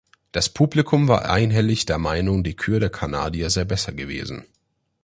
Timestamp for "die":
2.43-2.55